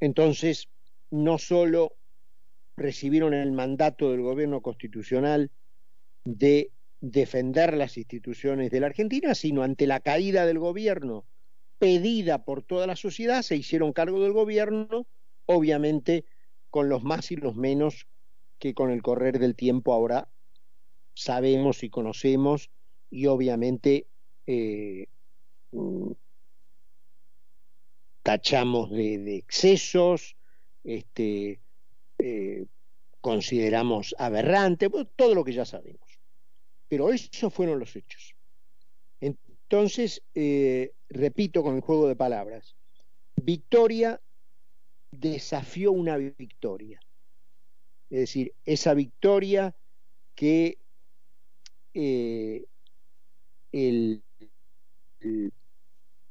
Entonces, 0.00 0.68
no 1.10 1.38
solo 1.38 1.96
recibieron 2.76 3.34
el 3.34 3.52
mandato 3.52 4.10
del 4.10 4.22
gobierno 4.22 4.60
constitucional 4.62 5.50
de 6.24 6.70
defender 7.00 7.74
las 7.76 7.96
instituciones 7.96 8.70
de 8.70 8.80
la 8.80 8.86
Argentina, 8.86 9.34
sino 9.34 9.62
ante 9.62 9.86
la 9.86 10.00
caída 10.00 10.46
del 10.46 10.58
gobierno 10.58 11.24
pedida 11.78 12.44
por 12.44 12.62
toda 12.62 12.86
la 12.86 12.96
sociedad, 12.96 13.42
se 13.42 13.56
hicieron 13.56 13.92
cargo 13.92 14.22
del 14.22 14.32
gobierno, 14.32 15.06
obviamente 15.46 16.24
con 16.70 16.88
los 16.88 17.02
más 17.02 17.30
y 17.30 17.36
los 17.36 17.56
menos 17.56 18.08
que 18.58 18.74
con 18.74 18.90
el 18.90 19.02
correr 19.02 19.38
del 19.38 19.54
tiempo 19.54 19.92
ahora 19.92 20.28
sabemos 21.14 21.82
y 21.82 21.90
conocemos 21.90 22.70
y 23.10 23.26
obviamente 23.26 24.06
eh, 24.46 25.06
tachamos 28.28 28.90
de, 28.90 29.36
excesos, 29.36 30.36
este, 30.84 31.62
eh, 32.18 32.66
consideramos 33.22 34.14
aberrante, 34.18 34.90
todo 35.16 35.34
lo 35.34 35.42
que 35.44 35.54
ya 35.54 35.64
sabemos. 35.64 36.20
Pero 36.88 37.10
esos 37.10 37.50
fueron 37.54 37.78
los 37.78 37.96
hechos. 37.96 38.34
Entonces, 39.22 40.22
eh, 40.34 40.92
repito 41.08 41.62
con 41.62 41.76
el 41.76 41.80
juego 41.80 42.06
de 42.06 42.16
palabras, 42.16 42.76
victoria 43.36 44.20
desafió 45.10 45.92
una 45.92 46.18
victoria. 46.18 47.00
Es 48.10 48.20
decir, 48.20 48.52
esa 48.66 48.92
victoria 48.92 49.74
que 50.34 50.76
eh, 51.94 52.66
el 53.72 54.22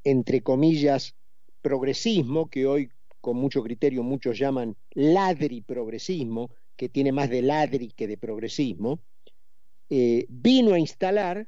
entre 0.04 0.42
comillas, 0.42 1.16
progresismo, 1.62 2.50
que 2.50 2.66
hoy 2.66 2.92
con 3.22 3.38
mucho 3.38 3.64
criterio 3.64 4.04
muchos 4.04 4.38
llaman 4.38 4.76
ladri 4.92 5.62
progresismo, 5.62 6.52
que 6.76 6.90
tiene 6.90 7.12
más 7.12 7.30
de 7.30 7.42
ladri 7.42 7.92
que 7.92 8.08
de 8.08 8.18
progresismo, 8.18 9.00
eh, 9.90 10.26
vino 10.30 10.74
a 10.74 10.80
instalar, 10.80 11.48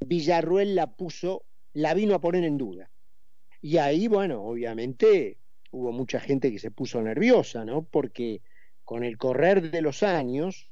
Villarruel 0.00 0.74
la 0.74 0.86
puso, 0.86 1.44
la 1.72 1.94
vino 1.94 2.14
a 2.14 2.20
poner 2.20 2.44
en 2.44 2.56
duda. 2.56 2.90
Y 3.60 3.76
ahí, 3.76 4.08
bueno, 4.08 4.42
obviamente 4.42 5.36
hubo 5.70 5.92
mucha 5.92 6.20
gente 6.20 6.50
que 6.50 6.58
se 6.58 6.70
puso 6.70 7.02
nerviosa, 7.02 7.64
¿no? 7.64 7.82
Porque 7.82 8.40
con 8.84 9.04
el 9.04 9.18
correr 9.18 9.70
de 9.70 9.82
los 9.82 10.02
años 10.02 10.70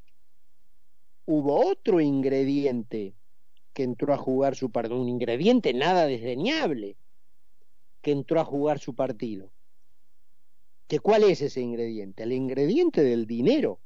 hubo 1.25 1.67
otro 1.67 2.01
ingrediente 2.01 3.13
que 3.73 3.83
entró 3.83 4.13
a 4.13 4.17
jugar 4.17 4.55
su 4.55 4.71
partido, 4.71 4.99
un 4.99 5.09
ingrediente 5.09 5.73
nada 5.73 6.07
desdeñable, 6.07 6.97
que 8.01 8.11
entró 8.11 8.39
a 8.39 8.45
jugar 8.45 8.79
su 8.79 8.95
partido. 8.95 9.51
¿Que 10.87 10.99
¿Cuál 10.99 11.23
es 11.23 11.41
ese 11.41 11.61
ingrediente? 11.61 12.23
El 12.23 12.33
ingrediente 12.33 13.03
del 13.03 13.27
dinero, 13.27 13.79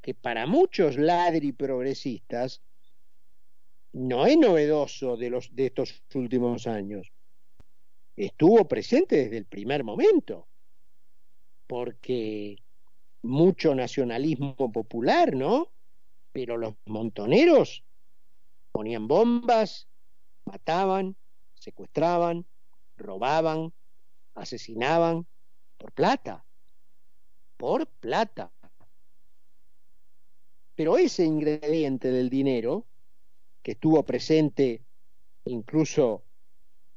que 0.00 0.14
para 0.14 0.46
muchos 0.46 0.96
ladri 0.96 1.52
progresistas 1.52 2.62
no 3.92 4.26
es 4.26 4.38
novedoso 4.38 5.16
de, 5.16 5.30
los, 5.30 5.54
de 5.54 5.66
estos 5.66 6.02
últimos 6.14 6.66
años. 6.66 7.10
Estuvo 8.16 8.68
presente 8.68 9.16
desde 9.16 9.38
el 9.38 9.46
primer 9.46 9.82
momento, 9.82 10.46
porque 11.66 12.58
mucho 13.22 13.74
nacionalismo 13.74 14.54
popular, 14.72 15.34
¿no? 15.34 15.72
Pero 16.32 16.56
los 16.56 16.74
montoneros 16.86 17.84
ponían 18.72 19.08
bombas, 19.08 19.88
mataban, 20.44 21.16
secuestraban, 21.60 22.44
robaban, 22.96 23.72
asesinaban 24.34 25.26
por 25.78 25.92
plata, 25.92 26.44
por 27.56 27.86
plata. 27.86 28.50
Pero 30.74 30.96
ese 30.96 31.24
ingrediente 31.24 32.10
del 32.10 32.30
dinero, 32.30 32.86
que 33.62 33.72
estuvo 33.72 34.02
presente 34.04 34.82
incluso 35.44 36.24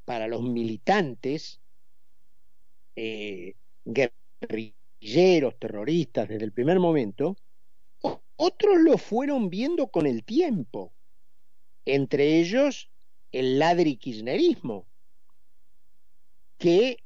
para 0.06 0.28
los 0.28 0.42
militantes, 0.42 1.60
eh, 2.96 3.56
guerrilleros, 3.84 5.60
terroristas 5.60 6.30
desde 6.30 6.46
el 6.46 6.54
primer 6.54 6.80
momento, 6.80 7.36
otros 8.36 8.78
lo 8.80 8.98
fueron 8.98 9.50
viendo 9.50 9.88
con 9.88 10.08
el 10.08 10.24
tiempo, 10.24 10.94
entre 11.86 12.40
ellos 12.40 12.93
el 13.34 13.60
ladri 13.60 13.98
kirchnerismo, 13.98 14.86
que 16.58 17.04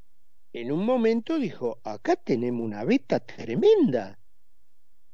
en 0.54 0.72
un 0.72 0.86
momento 0.86 1.40
dijo, 1.40 1.80
acá 1.84 2.16
tenemos 2.16 2.64
una 2.64 2.84
beta 2.84 3.20
tremenda, 3.20 4.20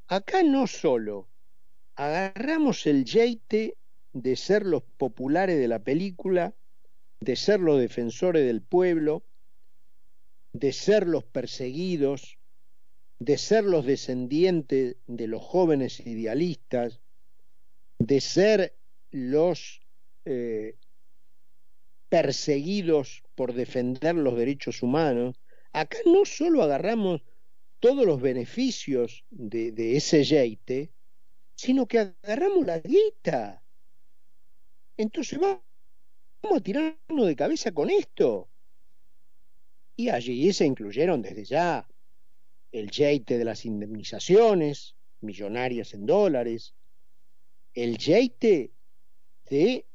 acá 0.08 0.44
no 0.44 0.68
solo 0.68 1.28
agarramos 1.96 2.88
el 2.88 3.06
yeite 3.06 3.78
de 4.14 4.36
ser 4.36 4.66
los 4.66 4.84
populares 4.84 5.60
de 5.60 5.68
la 5.68 5.80
película, 5.80 6.56
de 7.20 7.36
ser 7.36 7.60
los 7.60 7.80
defensores 7.80 8.46
del 8.46 8.62
pueblo, 8.62 9.24
de 10.52 10.74
ser 10.74 11.08
los 11.08 11.24
perseguidos, 11.24 12.38
de 13.20 13.38
ser 13.38 13.64
los 13.64 13.86
descendientes 13.86 14.98
de 15.08 15.28
los 15.28 15.44
jóvenes 15.44 16.00
idealistas, 16.06 17.00
de 18.00 18.20
ser 18.20 18.76
los 19.12 19.82
eh, 20.26 20.76
perseguidos 22.14 23.24
por 23.34 23.56
defender 23.56 24.14
los 24.14 24.38
derechos 24.38 24.84
humanos, 24.84 25.36
acá 25.72 25.98
no 26.06 26.26
solo 26.26 26.62
agarramos 26.62 27.24
todos 27.80 28.06
los 28.06 28.22
beneficios 28.22 29.26
de, 29.32 29.98
ese 29.98 30.24
yeite, 30.24 30.92
sino 31.56 31.88
que 31.88 31.98
agarramos 31.98 32.68
la 32.68 32.78
guita. 32.78 33.64
Entonces 34.96 35.40
vamos 35.40 35.64
a 36.56 36.60
tirarnos 36.60 37.26
de 37.26 37.36
cabeza 37.36 37.72
con 37.72 37.90
esto. 37.90 38.48
Y 39.96 40.10
allí 40.10 40.54
se 40.54 40.68
incluyeron 40.68 41.20
desde 41.20 41.46
ya 41.46 41.88
el 42.72 42.92
yeite 42.92 43.40
de 43.40 43.46
las 43.46 43.66
indemnizaciones, 43.66 44.96
millonarias 45.22 45.96
en 45.96 46.06
dólares, 46.06 46.76
el 47.74 47.98
yeite 47.98 48.72
de 49.50 49.88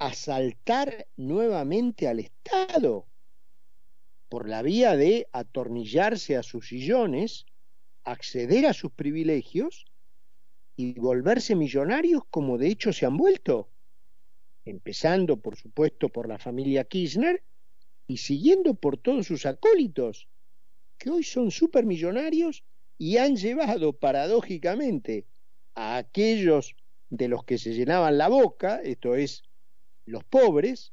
asaltar 0.00 1.06
nuevamente 1.18 2.08
al 2.08 2.20
Estado 2.20 3.06
por 4.30 4.48
la 4.48 4.62
vía 4.62 4.96
de 4.96 5.28
atornillarse 5.30 6.38
a 6.38 6.42
sus 6.42 6.68
sillones, 6.68 7.44
acceder 8.04 8.64
a 8.64 8.72
sus 8.72 8.92
privilegios 8.92 9.84
y 10.74 10.98
volverse 10.98 11.54
millonarios 11.54 12.22
como 12.30 12.56
de 12.56 12.68
hecho 12.68 12.94
se 12.94 13.04
han 13.04 13.18
vuelto, 13.18 13.68
empezando 14.64 15.36
por 15.36 15.56
supuesto 15.56 16.08
por 16.08 16.28
la 16.28 16.38
familia 16.38 16.84
Kirchner 16.84 17.42
y 18.06 18.16
siguiendo 18.16 18.74
por 18.74 18.96
todos 18.96 19.26
sus 19.26 19.44
acólitos, 19.44 20.28
que 20.96 21.10
hoy 21.10 21.24
son 21.24 21.50
supermillonarios 21.50 22.64
y 22.96 23.18
han 23.18 23.36
llevado 23.36 23.92
paradójicamente 23.92 25.26
a 25.74 25.98
aquellos 25.98 26.74
de 27.10 27.28
los 27.28 27.44
que 27.44 27.58
se 27.58 27.74
llenaban 27.74 28.16
la 28.16 28.28
boca, 28.28 28.80
esto 28.82 29.14
es, 29.14 29.42
los 30.10 30.24
pobres, 30.24 30.92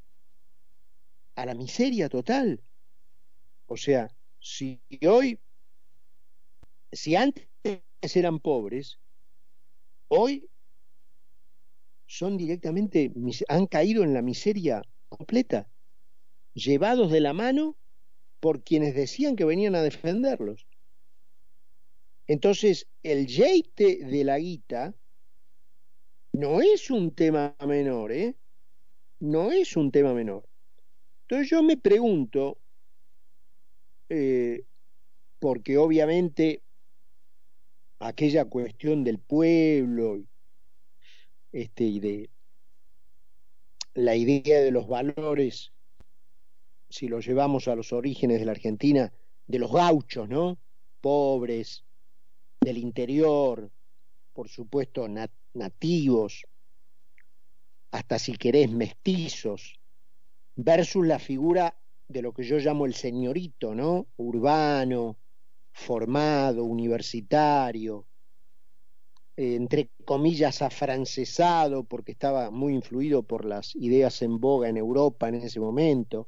a 1.35 1.45
la 1.45 1.53
miseria 1.53 2.09
total. 2.09 2.61
O 3.67 3.77
sea, 3.77 4.09
si 4.39 4.81
hoy, 5.07 5.39
si 6.91 7.15
antes 7.15 7.47
eran 8.01 8.39
pobres, 8.39 8.99
hoy 10.07 10.49
son 12.05 12.37
directamente, 12.37 13.11
han 13.49 13.67
caído 13.67 14.03
en 14.03 14.13
la 14.13 14.21
miseria 14.21 14.81
completa, 15.09 15.69
llevados 16.53 17.11
de 17.11 17.19
la 17.19 17.33
mano 17.33 17.77
por 18.39 18.63
quienes 18.63 18.95
decían 18.95 19.35
que 19.35 19.45
venían 19.45 19.75
a 19.75 19.81
defenderlos. 19.81 20.67
Entonces, 22.27 22.87
el 23.03 23.27
yeite 23.27 24.05
de 24.05 24.23
la 24.23 24.37
guita 24.37 24.95
no 26.33 26.61
es 26.61 26.91
un 26.91 27.13
tema 27.13 27.55
menor, 27.65 28.11
¿eh? 28.11 28.35
No 29.19 29.51
es 29.51 29.75
un 29.75 29.91
tema 29.91 30.13
menor. 30.13 30.47
Entonces 31.23 31.49
yo 31.49 31.63
me 31.63 31.77
pregunto, 31.77 32.57
eh, 34.09 34.63
porque 35.39 35.77
obviamente 35.77 36.61
aquella 37.99 38.45
cuestión 38.45 39.03
del 39.03 39.19
pueblo 39.19 40.23
este, 41.51 41.83
y 41.83 41.99
de 41.99 42.29
la 43.95 44.15
idea 44.15 44.61
de 44.61 44.71
los 44.71 44.87
valores, 44.87 45.73
si 46.89 47.07
lo 47.07 47.19
llevamos 47.19 47.67
a 47.67 47.75
los 47.75 47.91
orígenes 47.91 48.39
de 48.39 48.45
la 48.45 48.51
Argentina, 48.51 49.11
de 49.47 49.59
los 49.59 49.71
gauchos, 49.71 50.29
¿no? 50.29 50.57
Pobres, 51.01 51.83
del 52.61 52.77
interior, 52.77 53.71
por 54.33 54.49
supuesto 54.49 55.07
nativos, 55.53 56.45
hasta 57.91 58.19
si 58.19 58.33
querés 58.33 58.71
mestizos, 58.71 59.79
versus 60.55 61.05
la 61.05 61.19
figura 61.19 61.77
de 62.07 62.21
lo 62.21 62.33
que 62.33 62.43
yo 62.43 62.57
llamo 62.57 62.85
el 62.85 62.93
señorito, 62.93 63.75
¿no? 63.75 64.07
Urbano, 64.17 65.17
formado, 65.71 66.63
universitario, 66.63 68.05
entre 69.35 69.91
comillas 70.03 70.61
afrancesado, 70.61 71.83
porque 71.83 72.13
estaba 72.13 72.49
muy 72.49 72.73
influido 72.73 73.23
por 73.23 73.45
las 73.45 73.75
ideas 73.75 74.21
en 74.21 74.39
boga 74.39 74.67
en 74.69 74.77
Europa 74.77 75.29
en 75.29 75.35
ese 75.35 75.59
momento, 75.59 76.27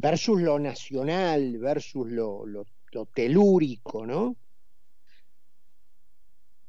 versus 0.00 0.40
lo 0.42 0.58
nacional, 0.58 1.58
versus 1.58 2.10
lo 2.10 2.44
telúrico, 3.14 4.04
¿no? 4.04 4.36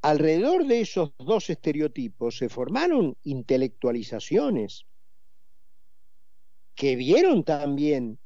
Alrededor 0.01 0.65
de 0.65 0.81
esos 0.81 1.13
dos 1.19 1.49
estereotipos 1.49 2.38
se 2.38 2.49
formaron 2.49 3.17
intelectualizaciones 3.23 4.85
que 6.75 6.95
vieron 6.95 7.43
también 7.43 8.17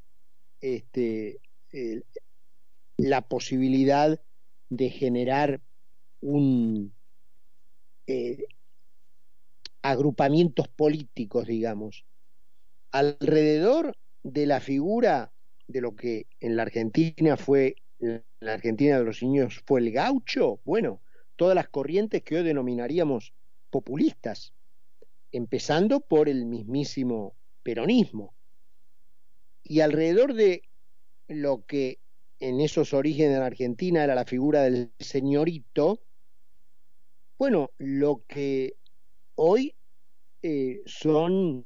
este, 0.61 1.39
la 2.97 3.21
posibilidad 3.21 4.21
de 4.69 4.89
generar 4.89 5.61
un 6.21 6.93
eh, 8.07 8.45
agrupamientos 9.81 10.67
políticos, 10.67 11.47
digamos, 11.47 12.05
alrededor 12.91 13.97
de 14.23 14.45
la 14.45 14.59
figura 14.59 15.33
de 15.67 15.81
lo 15.81 15.95
que 15.95 16.27
en 16.39 16.55
la 16.55 16.63
Argentina 16.63 17.37
fue, 17.37 17.75
la 17.99 18.53
Argentina 18.53 18.97
de 18.97 19.03
los 19.03 19.21
niños 19.21 19.61
fue 19.65 19.81
el 19.81 19.91
gaucho, 19.91 20.59
bueno, 20.63 21.01
todas 21.35 21.55
las 21.55 21.69
corrientes 21.69 22.23
que 22.23 22.37
hoy 22.37 22.43
denominaríamos 22.43 23.33
populistas, 23.69 24.53
empezando 25.31 25.99
por 25.99 26.29
el 26.29 26.45
mismísimo 26.45 27.35
peronismo. 27.63 28.33
Y 29.63 29.79
alrededor 29.79 30.33
de 30.33 30.63
lo 31.27 31.65
que 31.65 31.99
en 32.39 32.59
esos 32.59 32.93
orígenes 32.93 33.39
la 33.39 33.45
Argentina 33.45 34.03
era 34.03 34.15
la 34.15 34.25
figura 34.25 34.63
del 34.63 34.91
señorito, 34.99 36.01
bueno, 37.37 37.71
lo 37.77 38.23
que 38.27 38.75
hoy 39.35 39.75
eh, 40.41 40.81
son 40.85 41.65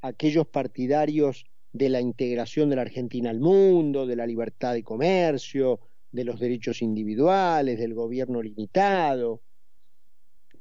aquellos 0.00 0.46
partidarios 0.46 1.44
de 1.72 1.88
la 1.88 2.00
integración 2.00 2.68
de 2.68 2.76
la 2.76 2.82
Argentina 2.82 3.30
al 3.30 3.40
mundo, 3.40 4.06
de 4.06 4.16
la 4.16 4.26
libertad 4.26 4.74
de 4.74 4.82
comercio, 4.82 5.80
de 6.12 6.24
los 6.24 6.38
derechos 6.38 6.82
individuales, 6.82 7.78
del 7.78 7.94
gobierno 7.94 8.42
limitado, 8.42 9.42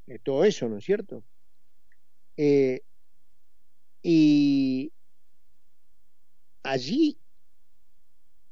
de 0.05 0.19
todo 0.19 0.45
eso, 0.45 0.67
¿no 0.67 0.77
es 0.77 0.85
cierto? 0.85 1.23
Eh, 2.37 2.81
y 4.01 4.91
allí 6.63 7.17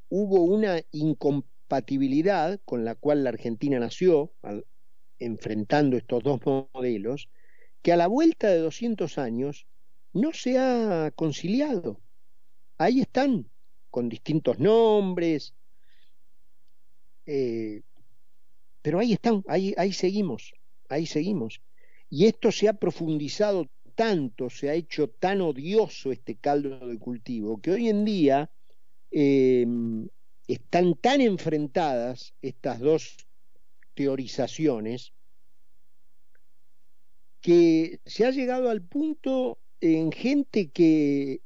hubo 0.10 0.44
una 0.44 0.82
incompatibilidad 0.92 2.60
con 2.66 2.84
la 2.84 2.96
cual 2.96 3.24
la 3.24 3.30
Argentina 3.30 3.80
nació, 3.80 4.34
enfrentando 5.20 5.98
estos 5.98 6.24
dos 6.24 6.40
modelos, 6.74 7.30
que 7.82 7.94
a 7.94 7.98
la 7.98 8.08
vuelta 8.08 8.48
de 8.50 8.60
200 8.60 9.18
años 9.18 9.68
no 10.14 10.34
se 10.34 10.58
ha 10.58 11.12
conciliado. 11.16 12.02
Ahí 12.78 13.02
están, 13.02 13.50
con 13.90 14.10
distintos 14.10 14.60
nombres, 14.60 15.54
eh, 17.32 17.84
pero 18.82 18.98
ahí 18.98 19.14
están, 19.14 19.44
ahí, 19.48 19.76
ahí 19.78 19.94
seguimos, 19.94 20.56
ahí 20.90 21.06
seguimos. 21.06 21.62
Y 22.10 22.26
esto 22.26 22.52
se 22.52 22.68
ha 22.68 22.74
profundizado 22.74 23.70
tanto, 23.94 24.50
se 24.50 24.70
ha 24.70 24.74
hecho 24.74 25.10
tan 25.10 25.42
odioso 25.42 26.12
este 26.12 26.38
caldo 26.38 26.88
de 26.88 26.98
cultivo, 26.98 27.62
que 27.62 27.70
hoy 27.70 27.88
en 27.88 28.04
día 28.04 28.50
eh, 29.12 29.68
están 30.48 30.96
tan 30.96 31.22
enfrentadas 31.22 32.34
estas 32.42 32.80
dos 32.80 33.18
teorizaciones 33.94 35.14
que 37.42 38.00
se 38.08 38.26
ha 38.26 38.32
llegado 38.32 38.72
al 38.72 38.82
punto 38.82 39.60
en 39.82 40.12
gente 40.12 40.72
que 40.72 41.42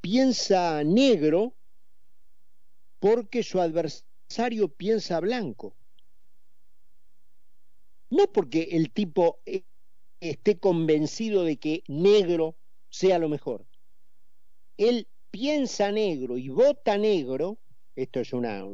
piensa 0.00 0.84
negro 0.84 1.56
porque 3.00 3.42
su 3.42 3.60
adversario 3.60 4.05
piensa 4.76 5.20
blanco. 5.20 5.74
No 8.10 8.26
porque 8.32 8.68
el 8.72 8.90
tipo 8.92 9.40
esté 10.20 10.58
convencido 10.58 11.44
de 11.44 11.56
que 11.56 11.82
negro 11.88 12.56
sea 12.88 13.18
lo 13.18 13.28
mejor. 13.28 13.66
Él 14.76 15.08
piensa 15.30 15.90
negro 15.90 16.38
y 16.38 16.48
vota 16.48 16.96
negro, 16.98 17.58
esto 17.94 18.20
es 18.20 18.32
una, 18.32 18.64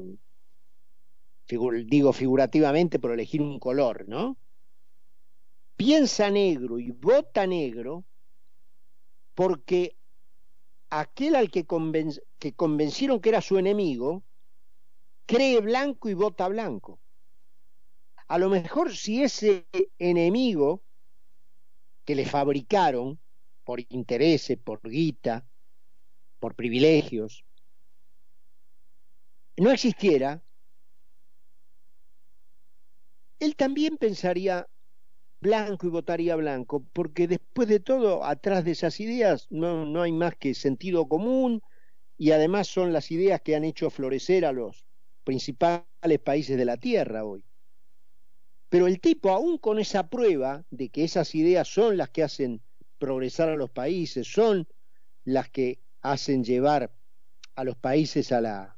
digo 1.87 2.13
figurativamente 2.13 2.99
por 2.99 3.13
elegir 3.13 3.41
un 3.41 3.59
color, 3.59 4.09
¿no? 4.09 4.37
Piensa 5.77 6.31
negro 6.31 6.79
y 6.79 6.91
vota 6.91 7.47
negro 7.47 8.05
porque 9.35 9.97
aquel 10.91 11.35
al 11.35 11.51
que, 11.51 11.67
que 12.39 12.53
convencieron 12.53 13.21
que 13.21 13.29
era 13.31 13.41
su 13.41 13.59
enemigo 13.59 14.23
cree 15.33 15.61
blanco 15.61 16.11
y 16.11 16.15
vota 16.15 16.47
blanco. 16.49 17.01
A 18.29 18.39
lo 18.39 18.51
mejor 18.51 18.95
si 18.95 19.23
ese 19.23 19.67
enemigo 19.99 20.83
que 22.05 22.15
le 22.15 22.27
fabricaron 22.27 23.19
por 23.65 23.81
intereses, 23.89 24.59
por 24.59 24.81
guita, 24.83 25.47
por 26.39 26.55
privilegios, 26.55 27.45
no 29.57 29.71
existiera, 29.71 30.43
él 33.39 33.57
también 33.57 33.97
pensaría 33.97 34.69
blanco 35.41 35.87
y 35.87 35.91
votaría 35.91 36.37
blanco, 36.37 36.85
porque 36.93 37.27
después 37.27 37.69
de 37.69 37.81
todo, 37.81 38.25
atrás 38.25 38.65
de 38.65 38.73
esas 38.73 39.01
ideas 39.01 39.47
no, 39.51 39.87
no 39.87 40.03
hay 40.03 40.13
más 40.13 40.37
que 40.37 40.55
sentido 40.55 41.09
común 41.09 41.63
y 42.19 42.33
además 42.33 42.69
son 42.69 42.93
las 42.93 43.11
ideas 43.11 43.41
que 43.41 43.57
han 43.57 43.65
hecho 43.65 43.91
florecer 43.91 44.45
a 44.45 44.53
los 44.53 44.87
principales 45.25 45.87
países 46.25 46.57
de 46.57 46.65
la 46.65 46.77
Tierra 46.77 47.25
hoy. 47.25 47.45
Pero 48.69 48.87
el 48.87 49.01
tipo, 49.01 49.31
aún 49.31 49.59
con 49.59 49.79
esa 49.79 50.09
prueba 50.09 50.65
de 50.71 50.89
que 50.89 51.05
esas 51.05 51.35
ideas 51.35 51.69
son 51.69 51.97
las 51.97 52.11
que 52.11 52.23
hacen 52.23 52.63
progresar 52.99 53.51
a 53.51 53.57
los 53.57 53.71
países, 53.71 54.27
son 54.33 54.67
las 55.25 55.51
que 55.51 55.81
hacen 56.01 56.43
llevar 56.43 56.93
a 57.55 57.65
los 57.65 57.77
países 57.77 58.33
a 58.33 58.41
la, 58.41 58.77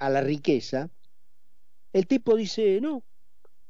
a 0.00 0.10
la 0.10 0.20
riqueza, 0.20 0.90
el 1.92 2.06
tipo 2.06 2.36
dice, 2.36 2.80
no, 2.80 3.04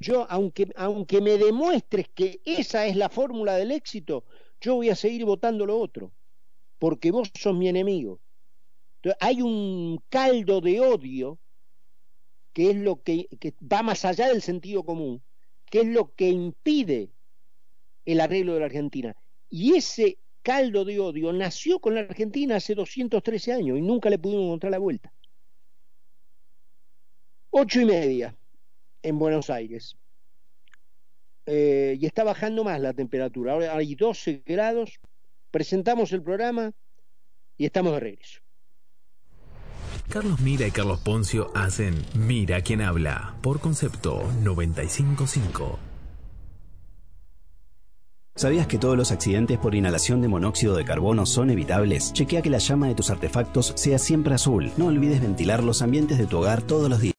yo, 0.00 0.26
aunque, 0.28 0.70
aunque 0.76 1.20
me 1.20 1.38
demuestres 1.38 2.08
que 2.08 2.40
esa 2.44 2.86
es 2.86 2.96
la 2.96 3.08
fórmula 3.08 3.54
del 3.56 3.70
éxito, 3.70 4.24
yo 4.60 4.76
voy 4.76 4.90
a 4.90 4.96
seguir 4.96 5.24
votando 5.24 5.66
lo 5.66 5.78
otro, 5.78 6.12
porque 6.78 7.10
vos 7.10 7.30
sos 7.34 7.56
mi 7.56 7.68
enemigo. 7.68 8.20
Entonces, 8.96 9.18
hay 9.20 9.42
un 9.42 9.98
caldo 10.08 10.60
de 10.60 10.80
odio 10.80 11.38
que 12.54 12.70
es 12.70 12.76
lo 12.76 13.02
que, 13.02 13.28
va 13.60 13.82
más 13.82 14.04
allá 14.04 14.28
del 14.28 14.40
sentido 14.40 14.84
común, 14.84 15.20
que 15.66 15.80
es 15.80 15.86
lo 15.86 16.14
que 16.14 16.30
impide 16.30 17.10
el 18.06 18.20
arreglo 18.20 18.54
de 18.54 18.60
la 18.60 18.66
Argentina. 18.66 19.16
Y 19.50 19.74
ese 19.74 20.18
caldo 20.42 20.84
de 20.84 21.00
odio 21.00 21.32
nació 21.32 21.80
con 21.80 21.94
la 21.94 22.02
Argentina 22.02 22.56
hace 22.56 22.74
213 22.74 23.52
años 23.52 23.76
y 23.76 23.82
nunca 23.82 24.08
le 24.08 24.18
pudimos 24.18 24.44
encontrar 24.44 24.70
la 24.70 24.78
vuelta. 24.78 25.12
Ocho 27.50 27.80
y 27.80 27.84
media 27.84 28.36
en 29.02 29.18
Buenos 29.18 29.50
Aires. 29.50 29.96
Eh, 31.46 31.98
y 32.00 32.06
está 32.06 32.22
bajando 32.22 32.62
más 32.62 32.80
la 32.80 32.92
temperatura. 32.92 33.52
Ahora 33.52 33.76
hay 33.76 33.96
12 33.96 34.42
grados. 34.46 35.00
Presentamos 35.50 36.12
el 36.12 36.22
programa 36.22 36.72
y 37.56 37.66
estamos 37.66 37.92
de 37.94 38.00
regreso. 38.00 38.43
Carlos 40.08 40.40
Mira 40.40 40.66
y 40.66 40.70
Carlos 40.70 41.00
Poncio 41.00 41.50
hacen 41.54 42.04
Mira 42.14 42.60
quien 42.60 42.82
habla 42.82 43.34
por 43.42 43.60
concepto 43.60 44.22
955. 44.42 45.78
¿Sabías 48.36 48.66
que 48.66 48.78
todos 48.78 48.96
los 48.96 49.12
accidentes 49.12 49.58
por 49.58 49.76
inhalación 49.76 50.20
de 50.20 50.26
monóxido 50.28 50.74
de 50.74 50.84
carbono 50.84 51.24
son 51.24 51.50
evitables? 51.50 52.12
Chequea 52.12 52.42
que 52.42 52.50
la 52.50 52.58
llama 52.58 52.88
de 52.88 52.96
tus 52.96 53.10
artefactos 53.10 53.72
sea 53.76 53.98
siempre 53.98 54.34
azul. 54.34 54.72
No 54.76 54.86
olvides 54.86 55.20
ventilar 55.20 55.62
los 55.62 55.82
ambientes 55.82 56.18
de 56.18 56.26
tu 56.26 56.38
hogar 56.38 56.62
todos 56.62 56.90
los 56.90 57.00
días. 57.00 57.12